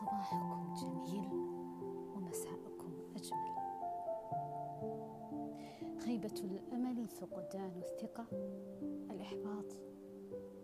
صباحكم 0.00 0.74
جميل 0.74 1.30
ومساءكم 2.14 2.92
أجمل. 3.16 3.54
خيبة 6.04 6.34
الأمل 6.44 7.08
فقدان 7.08 7.72
الثقة. 7.76 8.26
الإحباط 9.10 9.76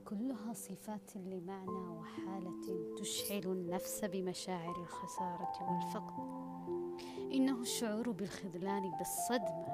كلها 0.05 0.53
صفات 0.53 1.17
لمعنى 1.17 1.89
وحالة 1.89 2.95
تشعل 2.99 3.43
النفس 3.45 4.05
بمشاعر 4.05 4.77
الخسارة 4.81 5.73
والفقد. 5.73 6.15
إنه 7.33 7.61
الشعور 7.61 8.11
بالخذلان 8.11 8.91
بالصدمة 8.99 9.67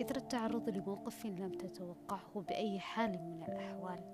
إثر 0.00 0.16
التعرض 0.16 0.68
لموقف 0.68 1.26
لم 1.26 1.52
تتوقعه 1.52 2.40
بأي 2.48 2.78
حال 2.78 3.10
من 3.10 3.42
الأحوال. 3.42 4.04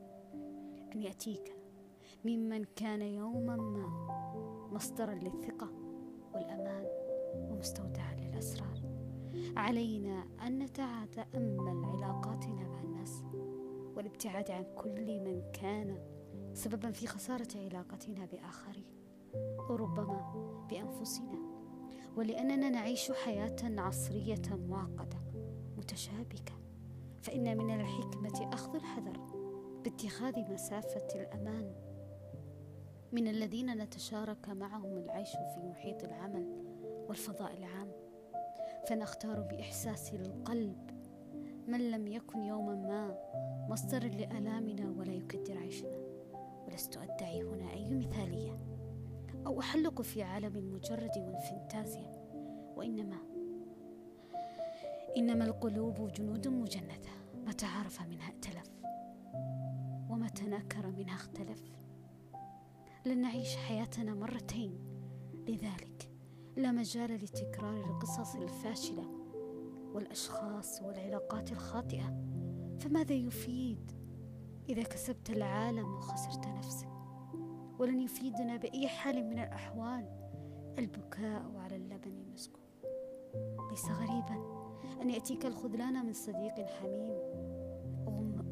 أن 0.94 1.02
يأتيك 1.02 1.56
ممن 2.24 2.64
كان 2.64 3.02
يوما 3.02 3.56
ما 3.56 4.12
مصدرا 4.72 5.14
للثقة 5.14 5.70
والأمان 6.34 6.86
ومستودعا 7.34 8.14
للأسرار. 8.14 8.82
علينا 9.56 10.24
أن 10.46 10.58
نتأمل 10.58 11.84
علاقاتنا 11.84 12.68
مع 12.68 12.80
الناس 12.80 13.22
والابتعاد 13.96 14.50
عن 14.50 14.64
كل 14.76 15.20
من 15.20 15.42
كان 15.52 15.98
سببا 16.54 16.90
في 16.90 17.06
خسارة 17.06 17.48
علاقتنا 17.56 18.26
بآخرين 18.26 18.86
وربما 19.70 20.32
بأنفسنا. 20.70 21.38
ولأننا 22.16 22.70
نعيش 22.70 23.12
حياة 23.12 23.56
عصرية 23.62 24.42
معقدة 24.68 25.18
متشابكة. 25.76 26.52
فإن 27.22 27.58
من 27.58 27.80
الحكمة 27.80 28.48
أخذ 28.52 28.74
الحذر 28.74 29.18
باتخاذ 29.84 30.52
مسافة 30.52 31.08
الأمان. 31.14 31.91
من 33.12 33.28
الذين 33.28 33.78
نتشارك 33.78 34.48
معهم 34.48 34.98
العيش 34.98 35.30
في 35.30 35.60
محيط 35.60 36.04
العمل 36.04 36.46
والفضاء 37.08 37.56
العام. 37.56 37.92
فنختار 38.88 39.40
بإحساس 39.40 40.14
القلب 40.14 40.90
من 41.66 41.90
لم 41.90 42.08
يكن 42.08 42.42
يوما 42.42 42.74
ما 42.74 43.18
مصدر 43.68 44.04
لآلامنا 44.04 44.90
ولا 44.90 45.12
يكدر 45.12 45.58
عيشنا. 45.58 45.96
ولست 46.66 46.96
أدعي 46.96 47.42
هنا 47.42 47.72
أي 47.72 47.94
مثالية. 47.94 48.58
أو 49.46 49.60
أحلق 49.60 50.02
في 50.02 50.22
عالم 50.22 50.74
مجرد 50.74 51.18
والفانتازيا. 51.18 52.12
وإنما 52.76 53.18
إنما 55.16 55.44
القلوب 55.44 56.12
جنود 56.12 56.48
مجندة. 56.48 57.12
ما 57.44 57.52
تعارف 57.52 58.02
منها 58.02 58.30
ائتلف 58.30 58.70
وما 60.10 60.28
تناكر 60.28 60.86
منها 60.86 61.14
اختلف. 61.14 61.81
لن 63.06 63.20
نعيش 63.20 63.56
حياتنا 63.56 64.14
مرتين. 64.14 64.78
لذلك 65.48 66.10
لا 66.56 66.72
مجال 66.72 67.10
لتكرار 67.14 67.84
القصص 67.84 68.34
الفاشلة 68.34 69.04
والأشخاص 69.94 70.82
والعلاقات 70.82 71.52
الخاطئة. 71.52 72.24
فماذا 72.80 73.14
يفيد 73.14 73.92
إذا 74.68 74.82
كسبت 74.82 75.30
العالم 75.30 75.94
وخسرت 75.94 76.46
نفسك؟ 76.46 76.88
ولن 77.78 78.00
يفيدنا 78.00 78.56
بأي 78.56 78.88
حال 78.88 79.24
من 79.24 79.38
الأحوال. 79.38 80.22
البكاء 80.78 81.56
على 81.56 81.76
اللبن 81.76 82.12
المسكوب 82.12 82.62
ليس 83.70 83.84
غريبا 83.84 84.62
أن 85.02 85.10
يأتيك 85.10 85.46
الخذلان 85.46 86.06
من 86.06 86.12
صديق 86.12 86.66
حميم 86.66 87.18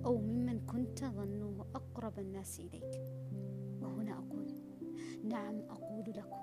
أو 0.05 0.19
ممن 0.19 0.67
كنت 0.67 1.05
ظنه 1.05 1.65
أقرب 1.75 2.19
الناس 2.19 2.61
إليك. 2.61 3.03
وهنا 3.91 4.19
أقول 4.19 4.47
نعم 5.25 5.61
أقول 5.61 6.05
لكم 6.17 6.41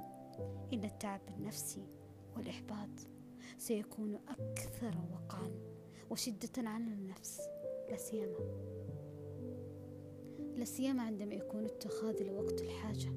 إن 0.73 0.83
التعب 0.83 1.21
النفسي 1.37 1.87
والإحباط 2.35 2.89
سيكون 3.57 4.19
أكثر 4.27 4.95
وقعا 5.13 5.51
وشدة 6.09 6.69
على 6.69 6.83
النفس 6.83 7.39
لا 7.89 7.97
سيما 7.97 8.39
لا 10.55 10.65
سيما 10.65 11.03
عندما 11.03 11.33
يكون 11.35 11.65
اتخاذ 11.65 12.23
لوقت 12.23 12.61
الحاجة 12.61 13.11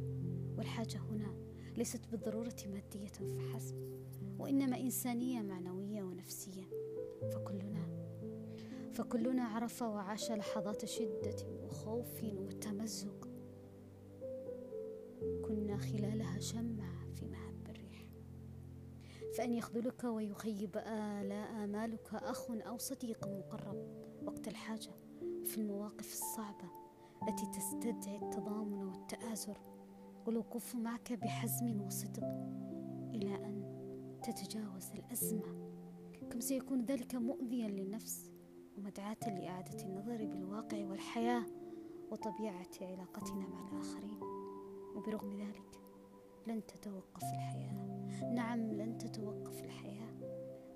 والحاجة 0.58 0.98
هنا 0.98 1.34
ليست 1.76 2.06
بالضرورة 2.10 2.56
مادية 2.66 3.06
فحسب 3.06 4.00
وإنما 4.38 4.80
إنسانية 4.80 5.42
معنوية 5.42 6.02
ونفسية. 6.02 6.62
فكلنا 7.32 7.88
فكلنا 8.92 9.44
عرف 9.44 9.82
وعاش 9.82 10.30
لحظات 10.30 10.84
شدة 10.84 11.36
وخوف 11.64 12.24
وتمزق 12.24 13.19
كنا 15.60 15.76
خلالها 15.76 16.38
شمعة 16.38 17.14
في 17.14 17.26
مهب 17.26 17.68
الريح. 17.68 18.06
فأن 19.36 19.54
يخذلك 19.54 20.04
ويخيب 20.04 20.76
آلاء 20.76 21.64
آمالك 21.64 22.14
أخ 22.14 22.50
أو 22.50 22.78
صديق 22.78 23.28
مقرب 23.28 23.76
وقت 24.22 24.48
الحاجة 24.48 24.90
في 25.44 25.58
المواقف 25.58 26.12
الصعبة 26.12 26.70
التي 27.28 27.46
تستدعي 27.46 28.16
التضامن 28.16 28.82
والتآزر. 28.82 29.58
والوقوف 30.26 30.76
معك 30.76 31.12
بحزم 31.12 31.80
وصدق 31.80 32.24
إلى 33.14 33.34
أن 33.34 33.64
تتجاوز 34.22 34.90
الأزمة. 34.90 35.72
كم 36.30 36.40
سيكون 36.40 36.84
ذلك 36.84 37.14
مؤذيا 37.14 37.68
للنفس 37.68 38.30
ومدعاة 38.76 39.18
لإعادة 39.26 39.84
النظر 39.84 40.26
بالواقع 40.26 40.86
والحياة 40.86 41.46
وطبيعة 42.10 42.70
علاقتنا 42.80 43.46
مع 43.46 43.68
الآخرين. 43.68 44.39
وبرغم 44.96 45.32
ذلك 45.32 45.80
لن 46.46 46.66
تتوقف 46.66 47.22
الحياة. 47.22 48.00
نعم 48.34 48.72
لن 48.72 48.98
تتوقف 48.98 49.64
الحياة. 49.64 50.10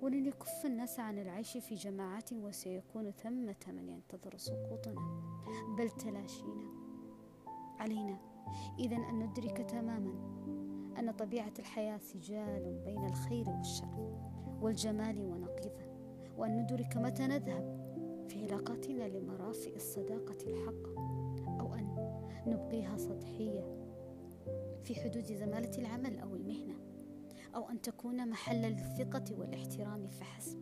ولن 0.01 0.25
يكف 0.25 0.65
الناس 0.65 0.99
عن 0.99 1.19
العيش 1.19 1.57
في 1.57 1.75
جماعات 1.75 2.33
وسيكون 2.33 3.11
ثمة 3.11 3.55
من 3.67 3.89
ينتظر 3.89 4.37
سقوطنا. 4.37 5.21
بل 5.77 5.89
تلاشينا. 5.89 6.67
علينا. 7.79 8.17
إذا 8.79 8.95
أن 8.95 9.19
ندرك 9.19 9.57
تماما 9.57 10.35
أن 10.99 11.11
طبيعة 11.11 11.53
الحياة 11.59 11.97
سجال 11.97 12.81
بين 12.85 13.05
الخير 13.05 13.49
والشر 13.49 14.17
والجمال 14.61 15.19
ونقيضة 15.19 15.85
وأن 16.37 16.61
ندرك 16.61 16.97
متى 16.97 17.27
نذهب 17.27 17.85
في 18.29 18.43
علاقاتنا 18.43 19.03
لمرافئ 19.03 19.75
الصداقة 19.75 20.37
الحق 20.47 20.99
أو 21.59 21.73
أن 21.73 21.95
نبقيها 22.47 22.97
سطحية 22.97 23.84
في 24.85 24.95
حدود 24.95 25.23
زمالة 25.23 25.77
العمل 25.77 26.19
أو 26.19 26.35
المهنة 26.35 26.75
أو 27.55 27.69
أن 27.69 27.81
تكون 27.81 28.29
محل 28.29 28.61
للثقة 28.61 29.23
والاحترام 29.39 30.07
فحسب. 30.07 30.59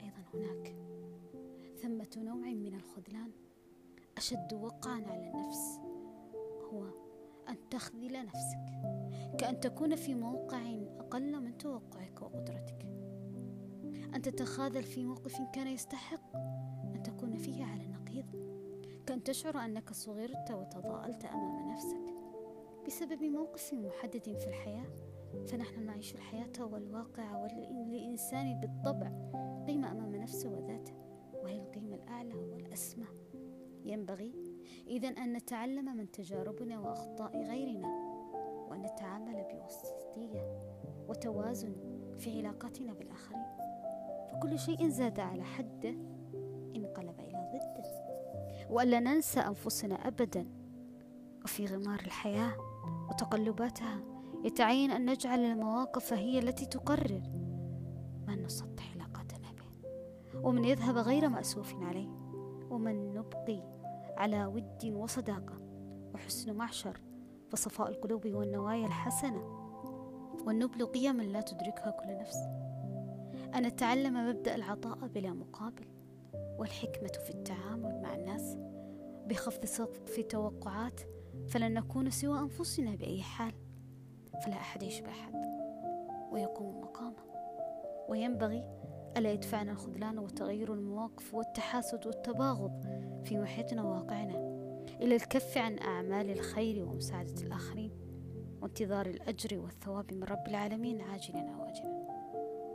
أيضا 0.00 0.22
هناك 0.34 0.76
ثمة 1.82 2.10
نوع 2.16 2.46
من 2.54 2.74
الخذلان 2.74 3.30
أشد 4.16 4.52
وقعا 4.52 5.02
على 5.06 5.30
النفس 5.30 5.80
هو 6.72 6.84
أن 7.48 7.68
تخذل 7.70 8.26
نفسك 8.26 8.64
كأن 9.38 9.60
تكون 9.60 9.96
في 9.96 10.14
موقع 10.14 10.60
أقل 10.98 11.40
من 11.40 11.58
توقعك 11.58 12.22
وقدرتك. 12.22 12.86
أن 14.14 14.22
تتخاذل 14.22 14.82
في 14.82 15.04
موقف 15.04 15.40
كان 15.52 15.66
يستحق 15.66 16.36
أن 16.94 17.02
تكون 17.04 17.36
فيه 17.36 17.64
على 17.64 17.84
النقيض 17.84 18.26
كأن 19.06 19.22
تشعر 19.24 19.58
أنك 19.58 19.92
صغرت 19.92 20.50
وتضاءلت 20.50 21.24
أمام 21.24 21.72
نفسك. 21.72 22.11
بسبب 22.86 23.22
موقف 23.22 23.74
محدد 23.74 24.38
في 24.38 24.46
الحياة. 24.46 24.86
فنحن 25.46 25.86
نعيش 25.86 26.14
الحياة 26.14 26.52
والواقع 26.60 27.36
وللإنسان 27.42 28.60
بالطبع 28.60 29.06
قيمة 29.66 29.92
أمام 29.92 30.16
نفسه 30.16 30.50
وذاته 30.50 30.92
وهي 31.34 31.58
القيمة 31.58 31.94
الأعلى 31.94 32.34
والأسمى. 32.34 33.06
ينبغي 33.84 34.32
إذا 34.86 35.08
أن 35.08 35.32
نتعلم 35.32 35.96
من 35.96 36.10
تجاربنا 36.10 36.78
وأخطاء 36.78 37.42
غيرنا 37.42 37.88
وأن 38.70 38.82
نتعامل 38.82 39.44
بوسطية 39.52 40.60
وتوازن 41.08 41.74
في 42.18 42.38
علاقاتنا 42.38 42.92
بالآخرين. 42.92 43.46
فكل 44.32 44.58
شيء 44.58 44.88
زاد 44.88 45.20
على 45.20 45.44
حده 45.44 45.94
انقلب 46.76 47.20
إلى 47.20 47.50
ضده. 47.52 48.12
وألا 48.70 49.00
ننسى 49.00 49.40
أنفسنا 49.40 49.94
أبدا. 49.94 50.46
وفي 51.44 51.66
غمار 51.66 52.00
الحياة 52.00 52.71
وتقلباتها 53.10 54.00
يتعين 54.44 54.90
أن 54.90 55.10
نجعل 55.10 55.40
المواقف 55.40 56.12
هي 56.12 56.38
التي 56.38 56.66
تقرر. 56.66 57.22
من 58.26 58.42
نسطح 58.42 58.94
علاقاتنا 58.94 59.52
به 59.52 59.90
ومن 60.40 60.64
يذهب 60.64 60.96
غير 60.96 61.28
مأسوف 61.28 61.74
عليه. 61.74 62.08
ومن 62.70 63.14
نبقي 63.14 63.62
على 64.16 64.46
ود 64.46 64.84
وصداقة. 64.84 65.58
وحسن 66.14 66.54
معشر 66.54 67.00
وصفاء 67.52 67.88
القلوب 67.88 68.26
والنوايا 68.26 68.86
الحسنة. 68.86 69.42
والنبل 70.46 70.86
قيما 70.86 71.22
لا 71.22 71.40
تدركها 71.40 71.90
كل 71.90 72.18
نفس. 72.18 72.36
أن 73.54 73.66
نتعلم 73.66 74.28
مبدأ 74.28 74.54
العطاء 74.54 75.06
بلا 75.06 75.32
مقابل. 75.32 75.86
والحكمة 76.58 77.12
في 77.24 77.30
التعامل 77.30 78.02
مع 78.02 78.14
الناس. 78.14 78.56
بخفض 79.26 79.64
سقف 79.64 80.20
توقعات 80.20 81.00
فلن 81.48 81.74
نكون 81.74 82.10
سوى 82.10 82.38
أنفسنا 82.38 82.94
بأي 82.94 83.22
حال. 83.22 83.52
فلا 84.44 84.54
أحد 84.56 84.82
يشبه 84.82 85.10
أحد 85.10 85.34
ويقوم 86.32 86.80
مقامه. 86.80 87.22
وينبغي 88.08 88.68
ألا 89.16 89.32
يدفعنا 89.32 89.72
الخذلان 89.72 90.18
وتغير 90.18 90.74
المواقف 90.74 91.34
والتحاسد 91.34 92.06
والتباغض 92.06 92.82
في 93.24 93.38
محيطنا 93.38 93.82
وواقعنا 93.82 94.34
إلى 95.00 95.14
الكف 95.14 95.58
عن 95.58 95.78
أعمال 95.78 96.30
الخير 96.30 96.84
ومساعدة 96.84 97.42
الآخرين 97.42 97.90
وانتظار 98.62 99.06
الأجر 99.06 99.58
والثواب 99.58 100.14
من 100.14 100.24
رب 100.24 100.48
العالمين 100.48 101.00
عاجلا 101.00 101.40
أو 101.40 101.64
آجلا. 101.64 102.06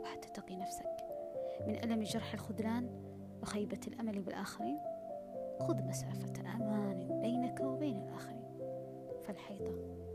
وحتى 0.02 0.28
تقي 0.28 0.56
نفسك 0.56 0.96
من 1.66 1.76
ألم 1.84 2.02
جرح 2.02 2.34
الخذلان 2.34 2.90
وخيبة 3.42 3.80
الأمل 3.88 4.20
بالآخرين 4.20 4.78
خذ 5.60 5.82
مسافة 5.82 6.56
أمان 6.56 7.20
بينك 7.20 7.60
وبين 7.60 8.02
الآخرين. 8.02 8.37
فالحيطة 9.28 10.07